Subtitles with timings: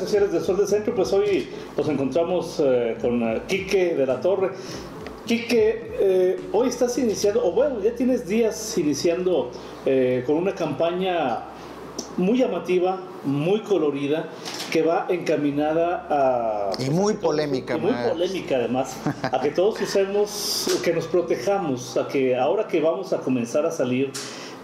[0.00, 4.06] redes sociales de Sol de Centro, pues hoy nos encontramos eh, con uh, Quique de
[4.06, 4.50] la Torre.
[5.26, 9.50] Quique, eh, hoy estás iniciando, o bueno, ya tienes días iniciando
[9.84, 11.40] eh, con una campaña
[12.16, 14.28] muy llamativa, muy colorida,
[14.72, 16.70] que va encaminada a...
[16.82, 17.76] Y muy polémica.
[17.76, 22.80] Y muy polémica además, a que todos usemos, que nos protejamos, a que ahora que
[22.80, 24.12] vamos a comenzar a salir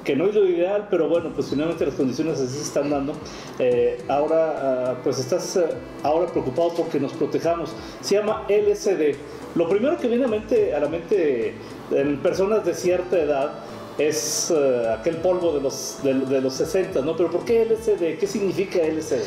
[0.07, 3.13] que no es lo ideal, pero bueno, pues finalmente las condiciones así se están dando.
[3.59, 7.75] Eh, ahora, uh, pues estás uh, ahora preocupado porque nos protejamos.
[8.01, 9.17] Se llama LSD.
[9.57, 11.55] Lo primero que viene a, mente, a la mente
[11.91, 13.51] en personas de cierta edad
[13.99, 17.17] es uh, aquel polvo de los, de, los 60, ¿no?
[17.17, 18.19] Pero ¿por qué LSD?
[18.19, 19.25] ¿Qué significa LSD?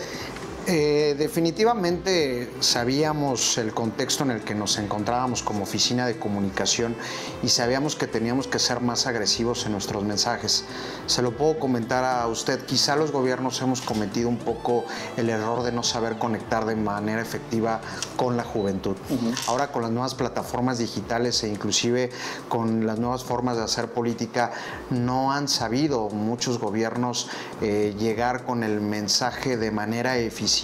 [0.72, 6.96] Eh, definitivamente sabíamos el contexto en el que nos encontrábamos como oficina de comunicación
[7.42, 10.66] y sabíamos que teníamos que ser más agresivos en nuestros mensajes.
[11.08, 14.86] Se lo puedo comentar a usted, quizá los gobiernos hemos cometido un poco
[15.18, 17.82] el error de no saber conectar de manera efectiva
[18.16, 18.96] con la juventud.
[19.10, 19.36] Uh -huh.
[19.48, 22.12] Ahora con las nuevas plataformas digitales e inclusive
[22.48, 24.52] con las nuevas formas de hacer política,
[24.92, 27.28] no han sabido muchos gobiernos
[27.60, 30.59] eh, llegar con el mensaje de manera eficiente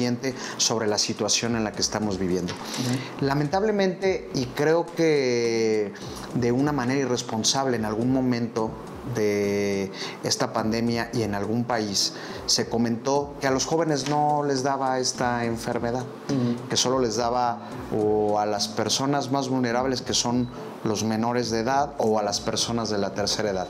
[0.57, 2.53] sobre la situación en la que estamos viviendo.
[2.53, 3.25] Uh -huh.
[3.25, 5.93] Lamentablemente, y creo que
[6.33, 8.71] de una manera irresponsable en algún momento
[9.13, 9.91] de
[10.23, 12.13] esta pandemia y en algún país
[12.47, 16.67] se comentó que a los jóvenes no les daba esta enfermedad, uh -huh.
[16.69, 17.59] que solo les daba
[17.95, 20.49] o a las personas más vulnerables que son
[20.83, 23.67] los menores de edad o a las personas de la tercera edad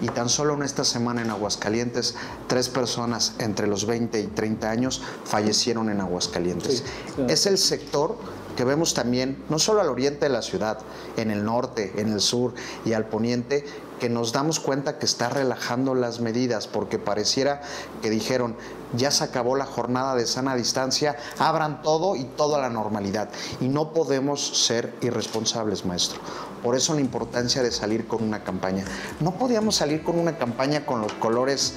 [0.00, 2.14] y tan solo en esta semana en Aguascalientes,
[2.46, 6.78] tres personas entre los 20 y 30 años fallecieron en Aguascalientes.
[6.78, 7.32] Sí, claro.
[7.32, 8.16] Es el sector
[8.56, 10.78] que vemos también, no solo al oriente de la ciudad,
[11.16, 13.64] en el norte, en el sur y al poniente,
[13.98, 17.62] que nos damos cuenta que está relajando las medidas, porque pareciera
[18.02, 18.56] que dijeron,
[18.94, 23.28] ya se acabó la jornada de sana distancia, abran todo y toda la normalidad.
[23.60, 26.20] Y no podemos ser irresponsables, maestro.
[26.62, 28.84] Por eso la importancia de salir con una campaña.
[29.20, 31.74] No podíamos salir con una campaña con los colores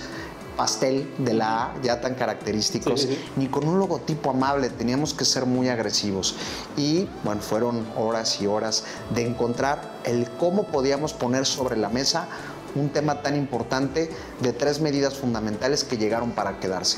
[0.59, 3.31] pastel de la A, ya tan característicos, sí, sí.
[3.37, 6.35] ni con un logotipo amable, teníamos que ser muy agresivos.
[6.75, 8.83] Y bueno, fueron horas y horas
[9.15, 12.27] de encontrar el cómo podíamos poner sobre la mesa
[12.75, 14.11] un tema tan importante
[14.41, 16.97] de tres medidas fundamentales que llegaron para quedarse.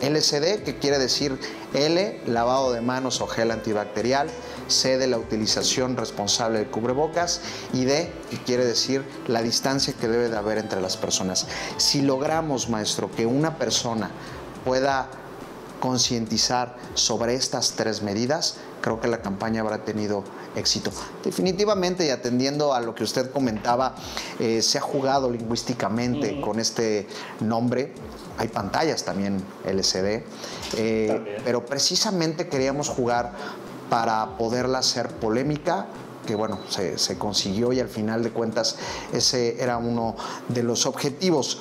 [0.00, 1.38] LCD, que quiere decir
[1.74, 4.28] L, lavado de manos o gel antibacterial,
[4.68, 7.40] C de la utilización responsable del cubrebocas
[7.72, 11.46] y D, que quiere decir la distancia que debe de haber entre las personas.
[11.76, 14.10] Si logramos, maestro, que una persona
[14.64, 15.08] pueda
[15.86, 20.24] concientizar sobre estas tres medidas, creo que la campaña habrá tenido
[20.56, 20.90] éxito.
[21.22, 23.94] Definitivamente, y atendiendo a lo que usted comentaba,
[24.40, 27.06] eh, se ha jugado lingüísticamente con este
[27.38, 27.92] nombre.
[28.36, 30.24] Hay pantallas también LCD,
[30.76, 31.42] eh, también.
[31.44, 33.30] pero precisamente queríamos jugar
[33.88, 35.86] para poderla hacer polémica,
[36.26, 38.74] que bueno, se, se, consiguió y al final de cuentas
[39.12, 40.16] ese era uno
[40.48, 41.60] de los objetivos.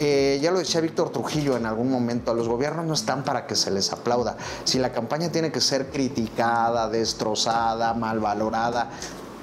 [0.00, 3.54] Eh, ya lo decía Víctor Trujillo en algún momento, los gobiernos no están para que
[3.54, 4.36] se les aplauda.
[4.64, 8.90] Si la campaña tiene que ser criticada, destrozada, mal valorada,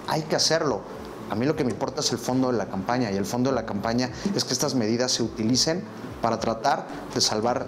[0.08, 0.82] hay que hacerlo.
[1.30, 3.50] A mí lo que me importa es el fondo de la campaña y el fondo
[3.52, 5.82] de la campaña es que estas medidas se utilicen
[6.22, 6.86] para tratar
[7.16, 7.68] de salvar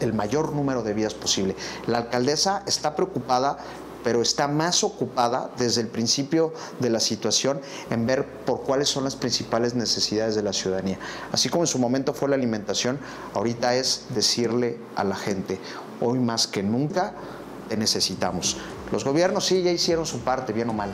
[0.00, 1.54] el mayor número de vidas posible.
[1.86, 3.58] La alcaldesa está preocupada
[4.04, 7.60] pero está más ocupada desde el principio de la situación
[7.90, 10.98] en ver por cuáles son las principales necesidades de la ciudadanía.
[11.32, 13.00] Así como en su momento fue la alimentación,
[13.32, 15.58] ahorita es decirle a la gente,
[16.00, 17.14] hoy más que nunca
[17.68, 18.58] te necesitamos.
[18.92, 20.92] Los gobiernos sí ya hicieron su parte, bien o mal.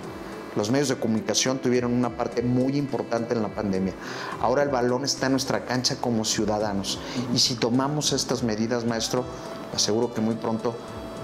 [0.57, 3.95] Los medios de comunicación tuvieron una parte muy importante en la pandemia.
[4.41, 6.99] Ahora el balón está en nuestra cancha como ciudadanos.
[7.33, 9.25] Y si tomamos estas medidas, maestro,
[9.75, 10.75] aseguro que muy pronto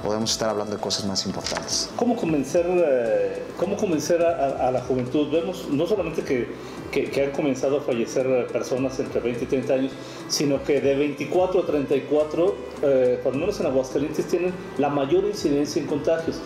[0.07, 1.91] podemos estar hablando de cosas más importantes.
[1.97, 5.29] ¿Cómo convencer, eh, cómo convencer a, la juventud?
[5.33, 6.47] Vemos no solamente que,
[6.93, 9.93] que, han comenzado a fallecer personas entre 20 y 30 años,
[10.29, 15.25] sino que de 24 a 34, eh, por lo menos en Aguascalientes, tienen la mayor
[15.25, 16.37] incidencia en contagios.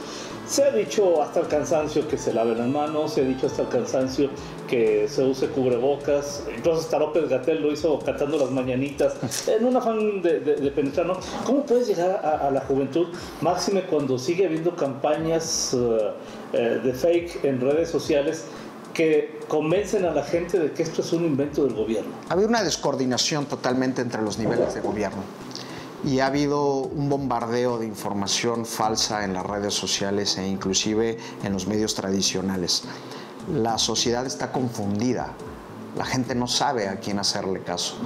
[0.51, 3.63] Se ha dicho hasta el cansancio que se laven las manos, se ha dicho hasta
[3.63, 4.31] el cansancio
[4.69, 6.43] que se use cubrebocas.
[6.53, 9.15] Entonces López Gatel lo hizo cantando las mañanitas
[9.47, 11.07] en un afán de, de, de penetrar.
[11.07, 11.21] ¿no?
[11.47, 13.07] ¿Cómo puedes llegar a, la juventud,
[13.41, 16.13] máxime cuando sigue habiendo campañas uh,
[16.53, 18.45] de fake en redes sociales?
[18.93, 22.11] que convencen a la gente de que esto es un invento del gobierno.
[22.29, 25.23] Había una descoordinación totalmente entre los niveles de gobierno
[26.05, 31.53] y ha habido un bombardeo de información falsa en las redes sociales e inclusive en
[31.53, 32.85] los medios tradicionales.
[33.53, 35.33] La sociedad está confundida,
[35.97, 37.97] la gente no sabe a quién hacerle caso.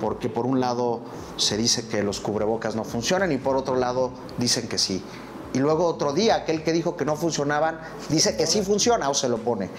[0.00, 1.00] porque por un lado
[1.38, 5.02] se dice que los cubrebocas no funcionan y por otro lado dicen que sí.
[5.54, 9.14] Y luego otro día, aquel que dijo que no funcionaban, dice que sí funciona o
[9.14, 9.70] se lo pone.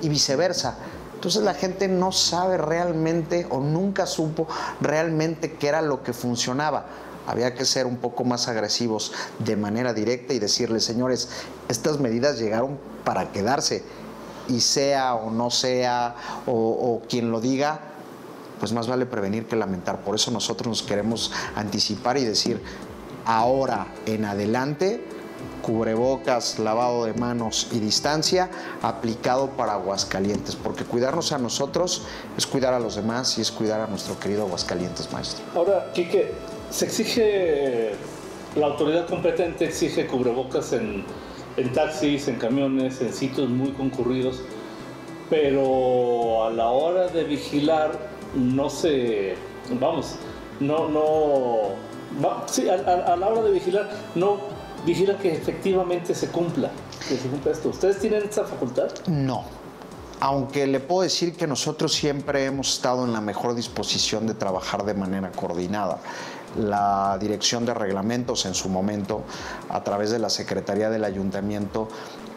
[0.00, 0.76] Y viceversa.
[1.14, 4.46] Entonces la gente no sabe realmente o nunca supo
[4.80, 6.86] realmente qué era lo que funcionaba.
[7.26, 11.28] Había que ser un poco más agresivos de manera directa y decirles, señores,
[11.68, 13.82] estas medidas llegaron para quedarse.
[14.48, 16.16] Y sea o no sea,
[16.46, 17.80] o, quien lo diga,
[18.60, 20.02] pues más vale prevenir que lamentar.
[20.02, 22.60] Por eso nosotros nos queremos anticipar y decir,
[23.24, 25.02] ahora en adelante,
[25.62, 28.50] cubrebocas, lavado de manos y distancia
[28.82, 32.02] aplicado para Aguascalientes, porque cuidarnos a nosotros
[32.36, 35.42] es cuidar a los demás y es cuidar a nuestro querido Aguascalientes, maestro.
[35.54, 36.34] Ahora, Quique,
[36.70, 37.92] se exige,
[38.56, 41.04] la autoridad competente exige cubrebocas en,
[41.72, 44.42] taxis, en camiones, en sitios muy concurridos,
[45.30, 47.92] pero a la hora de vigilar
[48.34, 49.34] no se,
[49.80, 50.16] vamos,
[50.60, 51.70] no, no,
[52.46, 54.38] sí, a, a, la hora de vigilar no
[54.84, 56.70] vigila que efectivamente se cumpla,
[57.08, 57.70] que se cumpla esto.
[57.70, 58.90] ¿Ustedes tienen esa facultad?
[59.06, 59.44] No.
[60.24, 64.82] Aunque le puedo decir que nosotros siempre hemos estado en la mejor disposición de trabajar
[64.86, 65.98] de manera coordinada
[66.56, 69.22] la Dirección de Reglamentos en su momento,
[69.68, 71.88] a través de la Secretaría del Ayuntamiento,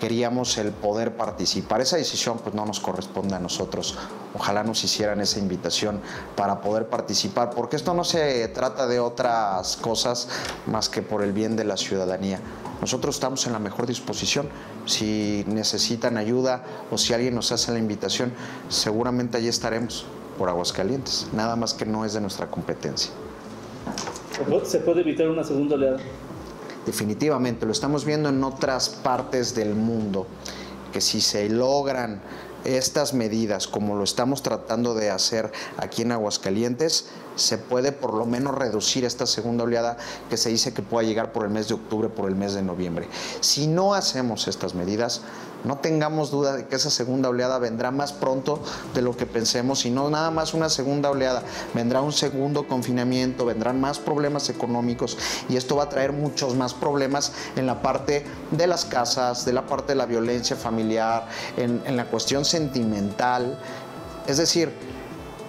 [0.02, 1.80] queríamos el poder participar.
[1.80, 3.98] Esa decisión pues no nos corresponde a nosotros.
[4.36, 6.02] Ojalá nos hicieran esa invitación
[6.36, 10.28] para poder participar, porque esto no se trata de otras cosas
[10.66, 12.42] más que por el bien de la ciudadanía.
[12.82, 14.48] Nosotros estamos en la mejor disposición.
[14.86, 18.32] Si necesitan ayuda o si alguien nos hace la invitación,
[18.70, 20.06] seguramente allí estaremos
[20.38, 21.28] por Aguascalientes.
[21.34, 23.12] Nada más que no es de nuestra competencia.
[24.64, 25.98] ¿Se puede evitar una segunda oleada?
[26.86, 30.28] Definitivamente, lo estamos viendo en otras partes del mundo,
[30.94, 32.22] que si se logran
[32.68, 37.06] estas medidas como lo estamos tratando de hacer aquí en Aguascalientes,
[37.38, 39.98] se puede por lo menos reducir esta segunda oleada
[40.30, 42.64] que se dice que pueda llegar por el mes de octubre, por el mes de
[42.64, 43.08] noviembre.
[43.40, 45.22] Si no hacemos estas medidas,
[45.68, 48.62] no tengamos duda de que esa segunda oleada vendrá más pronto
[48.94, 51.44] de lo que pensemos y no nada más una segunda oleada,
[51.74, 55.18] vendrá un segundo confinamiento, vendrán más problemas económicos
[55.50, 59.54] y esto va a traer muchos más problemas en la parte de las casas, de
[59.54, 61.28] la parte de la violencia familiar,
[61.58, 63.60] en, en la cuestión sentimental.
[64.26, 64.72] Es decir,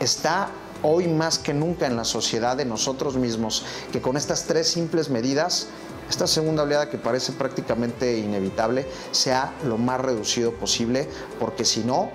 [0.01, 0.51] está
[0.83, 5.11] hoy más que nunca en la sociedad de nosotros mismos que con estas tres simples
[5.11, 5.69] medidas
[6.09, 11.09] esta segunda oleada que parece prácticamente inevitable sea lo más reducido posible,
[11.39, 12.11] porque si no,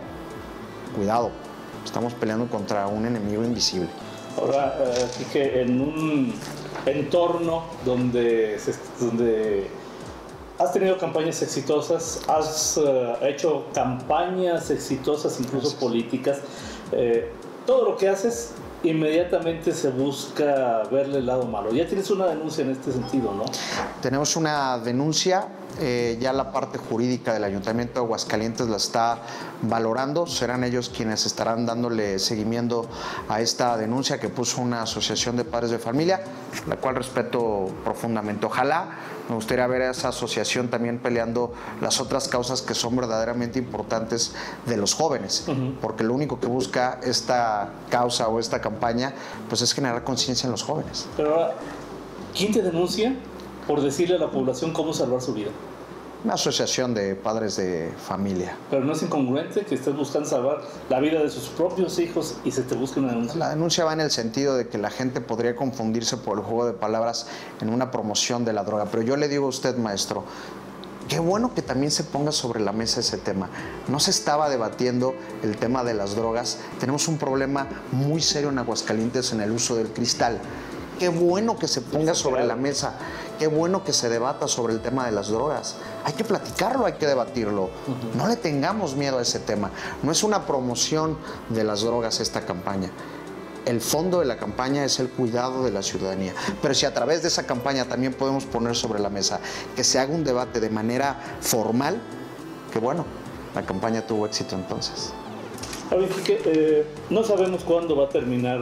[0.95, 1.31] cuidado,
[1.85, 3.89] estamos peleando contra un enemigo invisible.
[4.37, 6.33] Ahora, eh, que en un
[6.85, 8.57] entorno donde,
[8.99, 9.67] donde
[10.57, 16.39] has tenido campañas exitosas, has eh, hecho campañas exitosas, incluso políticas,
[16.91, 17.29] eh,
[17.65, 18.51] todo lo que haces
[18.83, 21.71] inmediatamente se busca verle el lado malo.
[21.71, 23.45] Ya tienes una denuncia en este sentido, ¿no?
[24.01, 25.47] Tenemos una denuncia,
[25.79, 29.21] eh, ya la parte jurídica del Ayuntamiento de Aguascalientes la está
[29.61, 32.87] valorando, serán ellos quienes estarán dándole seguimiento
[33.29, 36.21] a esta denuncia que puso una asociación de padres de familia,
[36.67, 38.45] la cual respeto profundamente.
[38.45, 38.89] Ojalá
[39.29, 44.33] me gustaría ver a esa asociación también peleando las otras causas que son verdaderamente importantes
[44.65, 45.45] de los jóvenes,
[45.81, 49.13] porque lo único que busca esta causa o esta campaña
[49.47, 51.07] pues es generar conciencia en los jóvenes.
[51.15, 51.53] Pero ahora,
[52.35, 53.15] ¿quién te denuncia
[53.67, 55.51] por decirle a la población cómo salvar su vida?
[56.23, 58.55] Una asociación de padres de familia.
[58.69, 62.51] Pero no es incongruente que estés buscando salvar la vida de sus propios hijos y
[62.51, 63.37] se te busque una denuncia.
[63.37, 66.65] La denuncia va en el sentido de que la gente podría confundirse por el juego
[66.65, 67.27] de palabras
[67.59, 68.85] en una promoción de la droga.
[68.85, 70.23] Pero yo le digo a usted, maestro,
[71.07, 73.49] Qué bueno que también se ponga sobre la mesa ese tema.
[73.87, 76.59] No se estaba debatiendo el tema de las drogas.
[76.79, 80.39] Tenemos un problema muy serio en Aguascalientes en el uso del cristal.
[80.99, 82.95] Qué bueno que se ponga sobre la mesa
[83.37, 85.77] qué bueno que se debata sobre el tema de las drogas.
[86.03, 87.69] Hay que platicarlo, hay que debatirlo.
[88.15, 89.71] No le tengamos miedo a ese tema.
[90.01, 91.17] No es una promoción
[91.49, 92.91] de las drogas esta campaña.
[93.65, 96.33] El fondo de la campaña es el cuidado de la ciudadanía.
[96.61, 99.39] Pero si a través de esa campaña también podemos poner sobre la mesa
[99.75, 102.01] que se haga un debate de manera formal,
[102.71, 103.05] que bueno,
[103.55, 105.13] la campaña tuvo éxito entonces.
[105.91, 108.59] A ver, eh, no sabemos cuándo va a terminar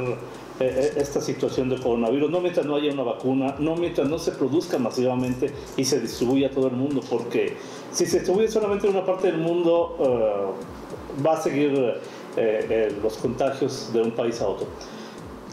[0.62, 4.20] eh, eh, esta situación del coronavirus, no mientras no haya una vacuna, no mientras no
[4.20, 7.58] se produzca masivamente y se distribuya a todo el mundo, porque
[7.91, 12.00] si se distribuye solamente en una parte del mundo, eh, va a seguir
[13.03, 14.68] los contagios de un país a otro.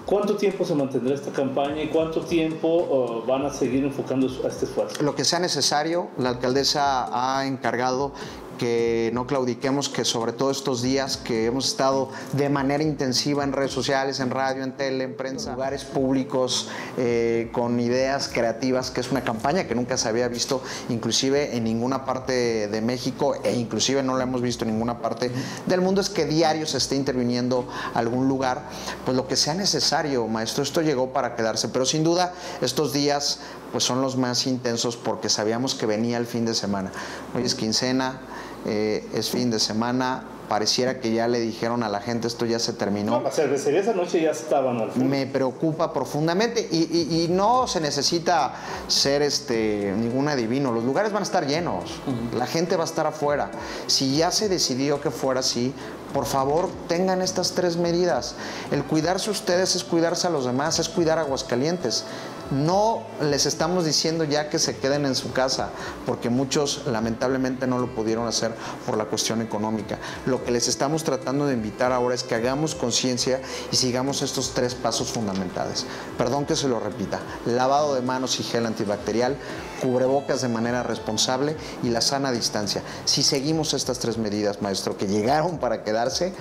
[0.07, 5.03] ¿Cuánto tiempo se mantendrá esta campaña y cuánto tiempo van a seguir enfocando este esfuerzo?
[5.03, 8.13] Lo que sea necesario, la alcaldesa ha encargado
[8.59, 13.53] que no claudiquemos, que sobre todo estos días que hemos estado de manera intensiva en
[13.53, 19.01] redes sociales, en radio, en tele, en prensa, lugares públicos, eh, con ideas creativas, que
[19.01, 23.55] es una campaña que nunca se había visto, inclusive en ninguna parte de México e
[23.55, 25.31] inclusive no la hemos visto en ninguna parte
[25.67, 28.65] del mundo, es que diario se esté interviniendo algún lugar,
[29.05, 33.41] pues lo que sea necesario, maestro, esto llegó para quedarse, pero sin duda estos días
[33.73, 36.91] pues son los más intensos porque sabíamos que venía el fin de semana.
[37.35, 38.21] Hoy es quincena,
[38.67, 42.59] eh, es fin de semana, pareciera que ya le dijeron a la gente esto ya
[42.59, 43.19] se terminó.
[43.19, 48.55] No, la cervecería esa noche ya estaban al Me preocupa profundamente y, no se necesita
[48.89, 52.01] ser este ningún adivino, los lugares van a estar llenos,
[52.35, 53.51] la gente va a estar afuera.
[53.87, 55.75] Si ya se decidió que fuera así,
[56.13, 58.35] por favor tengan estas tres medidas.
[58.71, 62.05] El cuidarse ustedes es cuidarse a los demás, es cuidar a Aguascalientes.
[62.51, 65.69] No les estamos diciendo ya que se queden en su casa,
[66.07, 68.55] porque muchos lamentablemente no lo pudieron hacer
[68.87, 69.99] por la cuestión económica.
[70.25, 73.41] Lo que les estamos tratando de invitar ahora es que hagamos conciencia
[73.71, 75.85] y sigamos estos tres pasos fundamentales.
[76.17, 79.37] Perdón que se lo repita, lavado de manos y gel antibacterial,
[79.83, 82.83] cubrebocas de manera responsable y la sana distancia.
[83.05, 86.33] Si seguimos estas tres medidas, maestro, que llegaron para quedarse,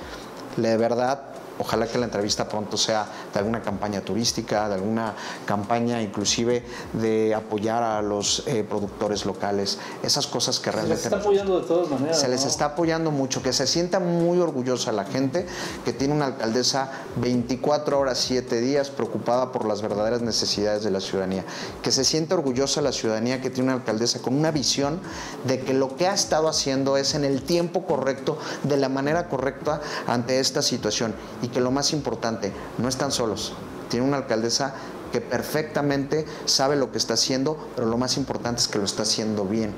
[0.56, 5.14] de verdad Ojalá que la entrevista pronto sea de alguna campaña turística, de alguna
[5.46, 11.04] campaña inclusive de apoyar a los eh, productores locales, esas cosas que realmente...
[11.04, 12.20] Se les está apoyando de todas maneras.
[12.20, 15.46] Se les está apoyando mucho, que se sienta muy orgullosa la gente
[15.86, 21.02] que tiene una alcaldesa 24 horas, 7 días preocupada por las verdaderas necesidades de la
[21.02, 21.44] ciudadanía,
[21.82, 25.00] que se sienta orgullosa la ciudadanía que tiene una alcaldesa con una visión
[25.46, 29.28] de que lo que ha estado haciendo es en el tiempo correcto, de la manera
[29.30, 31.16] correcta ante esta situación.
[31.42, 33.54] y que lo más importante, no están solos.
[33.90, 34.76] Tiene una alcaldesa
[35.12, 39.04] que perfectamente sabe lo que está haciendo, pero lo más importante es que lo está
[39.04, 39.74] haciendo bien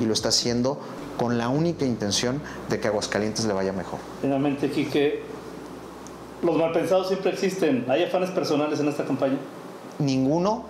[0.00, 0.78] y lo está haciendo
[1.18, 3.98] con la única intención de que Aguascalientes le vaya mejor.
[4.22, 5.22] Finalmente, Quique,
[6.42, 7.84] los malpensados siempre existen.
[7.88, 9.36] ¿Hay afanes personales en esta campaña?
[9.98, 10.64] Ninguno.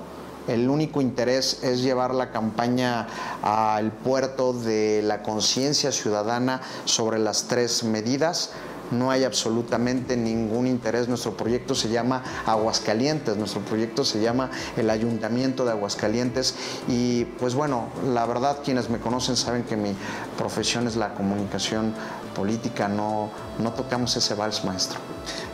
[0.49, 3.07] El único interés es llevar la campaña
[3.42, 8.50] al puerto de la conciencia ciudadana sobre las tres medidas
[8.90, 11.09] no hay absolutamente ningún interés.
[11.09, 16.54] Nuestro proyecto se llama Aguascalientes, nuestro proyecto se llama el Ayuntamiento de Aguascalientes
[16.88, 19.94] y pues bueno, la verdad quienes me conocen saben que mi
[20.37, 21.94] profesión es la comunicación
[22.40, 23.28] política, no,
[23.59, 24.99] no tocamos ese vals maestro.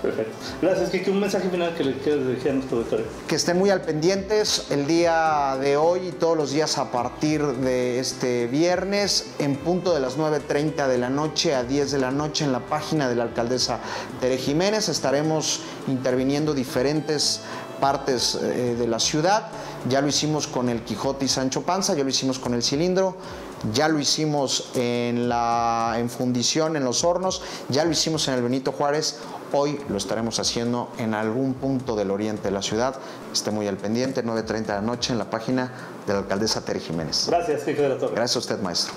[0.00, 0.36] Perfecto.
[0.62, 1.10] Gracias, Kiki.
[1.10, 3.06] Un mensaje final que le quieras dirigir a nuestro auditorio.
[3.26, 7.42] Que estén muy al pendientes el día de hoy y todos los días a partir
[7.44, 12.12] de este viernes en punto de las 9.30 de la noche a 10 de la
[12.12, 13.80] noche en la página de la alcaldesa
[14.20, 14.88] Tere Jiménez.
[14.88, 17.40] Estaremos interviniendo diferentes
[17.80, 19.48] partes eh, de la ciudad.
[19.88, 23.16] Ya lo hicimos con el Quijote y Sancho Panza, ya lo hicimos con el cilindro,
[23.72, 28.42] ya lo hicimos en la en fundición, en los hornos, ya lo hicimos en el
[28.42, 29.18] Benito Juárez.
[29.52, 32.96] Hoy lo estaremos haciendo en algún punto del oriente de la ciudad.
[33.32, 35.72] Esté muy al pendiente, 9.30 de la noche en la página
[36.06, 37.26] de la alcaldesa Tere Jiménez.
[37.28, 38.14] Gracias, Quique de la Torre.
[38.14, 38.94] Gracias a usted, maestro.